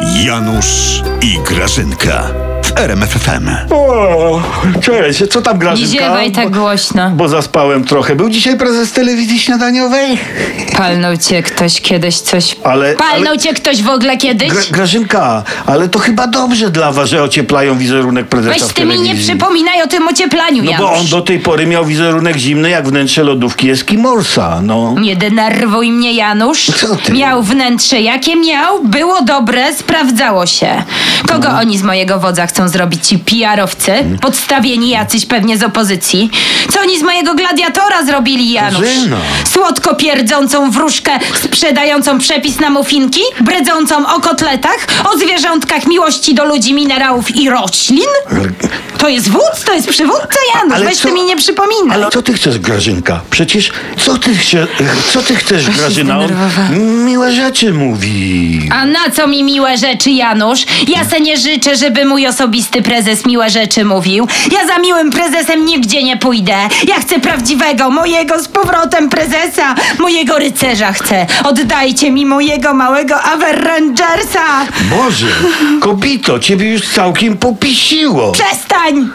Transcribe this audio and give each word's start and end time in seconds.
Janusz 0.00 1.02
i 1.22 1.38
Grażynka 1.38 2.30
RMFFM. 2.76 3.48
O, 3.70 4.40
cześć, 4.82 5.22
co 5.30 5.42
tam 5.42 5.54
Nie 5.54 5.60
Grażynka? 5.60 5.92
ziewaj 6.04 6.32
tak 6.32 6.50
głośno. 6.50 7.10
Bo 7.10 7.28
zaspałem 7.28 7.84
trochę. 7.84 8.16
Był 8.16 8.28
dzisiaj 8.30 8.56
prezes 8.56 8.92
telewizji 8.92 9.38
śniadaniowej? 9.40 10.18
Palnął 10.76 11.16
cię 11.16 11.42
ktoś 11.42 11.80
kiedyś 11.80 12.18
coś. 12.20 12.56
Ale... 12.64 12.94
Palnął 12.94 13.28
ale... 13.28 13.38
cię 13.38 13.54
ktoś 13.54 13.82
w 13.82 13.88
ogóle 13.88 14.16
kiedyś? 14.16 14.48
Gra, 14.50 14.60
Grażynka, 14.70 15.42
ale 15.66 15.88
to 15.88 15.98
chyba 15.98 16.26
dobrze 16.26 16.70
dla 16.70 16.92
was, 16.92 17.08
że 17.08 17.22
ocieplają 17.22 17.78
wizerunek 17.78 18.26
prezesa 18.26 18.54
Weź 18.54 18.62
w 18.62 18.72
ty 18.72 18.84
mi 18.86 19.00
nie 19.00 19.14
przypominaj 19.14 19.82
o 19.82 19.86
tym 19.86 20.08
ocieplaniu, 20.08 20.64
No 20.64 20.70
Janusz. 20.70 20.86
bo 20.90 20.92
on 20.98 21.06
do 21.06 21.20
tej 21.20 21.40
pory 21.40 21.66
miał 21.66 21.84
wizerunek 21.84 22.36
zimny 22.36 22.70
jak 22.70 22.88
wnętrze 22.88 23.22
lodówki 23.24 23.70
Eskimorsa, 23.70 24.60
no. 24.62 24.94
Nie 25.00 25.16
denerwuj 25.16 25.92
mnie, 25.92 26.12
Janusz. 26.12 26.66
Co 26.66 26.96
ty? 26.96 27.12
Miał 27.12 27.42
wnętrze, 27.42 28.00
jakie 28.00 28.36
miał, 28.36 28.84
było 28.84 29.22
dobre, 29.22 29.74
sprawdzało 29.74 30.46
się. 30.46 30.82
Kogo 31.28 31.48
No. 31.52 31.58
oni 31.58 31.78
z 31.78 31.82
mojego 31.82 32.18
wodza 32.18 32.46
chcą 32.46 32.65
zrobić 32.68 33.06
ci 33.06 33.18
PR-owcy? 33.18 33.92
Mm. 33.92 34.18
Podstawieni 34.18 34.88
jacyś 34.90 35.26
pewnie 35.26 35.58
z 35.58 35.62
opozycji. 35.62 36.30
Co 36.72 36.80
oni 36.80 36.98
z 36.98 37.02
mojego 37.02 37.34
gladiatora 37.34 38.04
zrobili, 38.04 38.52
Janusz? 38.52 38.88
Słodko 39.52 39.94
pierdzącą 39.94 40.70
wróżkę, 40.70 41.10
sprzedającą 41.44 42.18
przepis 42.18 42.60
na 42.60 42.70
mufinki, 42.70 43.20
bredzącą 43.40 44.06
o 44.16 44.20
kotletach, 44.20 44.86
o 45.14 45.18
zwierzątkach 45.18 45.86
miłości 45.86 46.34
do 46.34 46.44
ludzi, 46.44 46.74
minerałów 46.74 47.36
i 47.36 47.50
roślin? 47.50 48.06
To 48.98 49.08
jest 49.08 49.28
wódz, 49.30 49.64
to 49.66 49.72
jest 49.74 49.88
przywódca, 49.88 50.38
Janusz. 50.54 50.74
Ale 50.76 50.84
Weź 50.86 50.96
co- 50.98 51.08
ty 51.08 51.14
mi 51.14 51.24
nie 51.24 51.36
przypominaj. 51.36 51.96
Ale 52.02 52.10
co 52.10 52.22
ty 52.22 52.32
chcesz, 52.34 52.58
Grażynka? 52.58 53.20
Przecież 53.30 53.72
co 54.04 54.18
ty, 54.18 54.34
chcie, 54.36 54.66
co 55.12 55.22
ty 55.22 55.36
chcesz, 55.36 55.70
Grażyna? 55.70 56.18
On 56.18 57.04
miłe 57.04 57.32
rzeczy 57.32 57.72
mówi. 57.72 58.68
A 58.72 58.86
na 58.86 59.10
co 59.16 59.26
mi 59.26 59.44
miłe 59.44 59.78
rzeczy, 59.78 60.10
Janusz? 60.10 60.66
Ja 60.88 61.04
se 61.04 61.20
nie 61.20 61.36
życzę, 61.36 61.76
żeby 61.76 62.04
mój 62.04 62.26
osobisty 62.26 62.55
prezes 62.64 63.26
miłe 63.26 63.50
rzeczy 63.50 63.84
mówił. 63.84 64.28
Ja 64.52 64.66
za 64.66 64.78
miłym 64.78 65.10
prezesem 65.10 65.64
nigdzie 65.64 66.02
nie 66.02 66.16
pójdę. 66.16 66.56
Ja 66.88 67.00
chcę 67.00 67.20
prawdziwego, 67.20 67.90
mojego 67.90 68.42
z 68.42 68.48
powrotem 68.48 69.08
prezesa, 69.08 69.74
mojego 69.98 70.38
rycerza 70.38 70.92
chcę. 70.92 71.26
Oddajcie 71.44 72.10
mi 72.10 72.26
mojego 72.26 72.74
małego 72.74 73.22
Avengersa. 73.22 74.66
Boże, 74.90 75.26
kobito, 75.80 76.38
ciebie 76.38 76.72
już 76.72 76.88
całkiem 76.88 77.36
popisiło. 77.36 78.32
Przestań! 78.32 79.08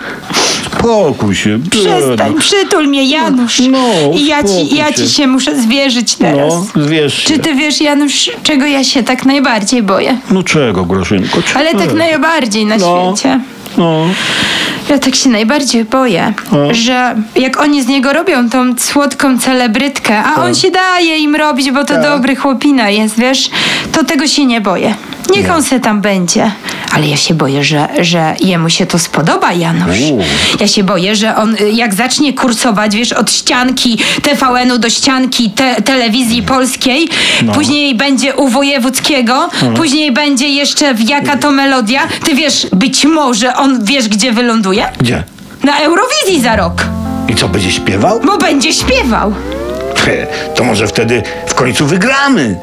Spokój 0.82 1.36
się. 1.36 1.60
Przestań, 1.72 2.34
przytul 2.40 2.88
mnie, 2.88 3.04
Janusz. 3.10 3.60
No, 3.72 3.80
I 4.14 4.26
ja 4.26 4.44
ci, 4.44 4.76
ja 4.76 4.88
się. 4.88 4.94
ci 4.94 5.10
się 5.10 5.28
muszę 5.28 5.62
zwierzyć 5.62 6.16
teraz. 6.16 6.54
No, 6.76 6.86
wiesz. 6.88 7.24
Czy 7.24 7.40
ty 7.40 7.56
wiesz, 7.56 7.82
Janusz, 7.82 8.32
czego 8.44 8.66
ja 8.66 8.84
się 8.84 9.04
tak 9.04 9.26
najbardziej 9.26 9.84
boję? 9.84 10.18
No 10.32 10.44
czego, 10.44 10.86
Grażynko? 10.86 11.38
Ale 11.56 11.72
tak 11.72 11.82
czego? 11.82 11.96
najbardziej 11.96 12.66
na 12.66 12.78
No. 12.78 13.14
świecie. 13.16 13.40
No. 13.78 14.06
Ja 14.90 15.00
tak 15.00 15.16
się 15.16 15.30
najbardziej 15.30 15.86
boję, 15.86 16.34
że 16.72 17.16
jak 17.36 17.60
oni 17.62 17.84
z 17.84 17.88
niego 17.88 18.14
robią 18.14 18.50
tą 18.50 18.78
słodką 18.78 19.40
celebrytkę, 19.40 20.24
a 20.24 20.44
on 20.44 20.56
się 20.56 20.72
daje 20.72 21.18
im 21.18 21.36
robić, 21.36 21.72
bo 21.72 21.80
to 21.86 21.94
Tak. 21.94 22.04
dobry 22.04 22.36
chłopina 22.36 22.90
jest, 22.90 23.20
wiesz, 23.20 23.50
to 23.92 24.04
tego 24.04 24.28
się 24.28 24.46
nie 24.46 24.62
boję. 24.62 24.96
Niech 25.36 25.52
on 25.52 25.64
se 25.64 25.80
tam 25.80 26.02
będzie. 26.02 26.52
Ale 26.94 27.08
ja 27.08 27.18
się 27.18 27.34
boję, 27.34 27.64
że, 27.64 27.88
że 28.00 28.36
jemu 28.40 28.70
się 28.70 28.86
to 28.86 29.00
spodoba, 29.00 29.54
Janusz. 29.54 29.98
Ja 30.60 30.68
się 30.68 30.84
boję, 30.84 31.16
że 31.16 31.36
on 31.36 31.56
y, 31.62 31.72
jak 31.72 31.94
zacznie 31.94 32.34
kursować, 32.34 32.96
wiesz, 32.96 33.14
od 33.14 33.32
ścianki 33.32 33.98
TVN-u 34.24 34.78
do 34.78 34.90
ścianki 34.90 35.50
te, 35.52 35.82
telewizji 35.82 36.44
polskiej, 36.44 37.10
No. 37.44 37.54
później 37.54 37.96
będzie 37.96 38.36
u 38.36 38.48
Wojewódzkiego, 38.48 39.50
później 39.76 40.12
będzie 40.12 40.48
jeszcze 40.50 40.94
w 40.94 41.10
jaka 41.10 41.38
to 41.38 41.52
melodia. 41.52 42.02
Ty 42.26 42.36
wiesz, 42.36 42.68
być 42.74 43.06
może 43.06 43.56
on 43.56 43.86
wiesz, 43.86 44.08
gdzie 44.10 44.32
wyląduje? 44.32 44.86
Gdzie? 45.00 45.24
Na 45.64 45.80
Eurowizji 45.80 46.42
za 46.42 46.56
rok, 46.56 46.86
I 47.30 47.36
co, 47.36 47.50
będzie 47.50 47.72
śpiewał? 47.72 48.20
bo 48.26 48.38
będzie 48.38 48.74
śpiewał. 48.74 49.34
To 50.56 50.64
może 50.64 50.88
wtedy 50.88 51.24
w 51.48 51.54
końcu 51.54 51.86
wygramy. 51.88 52.56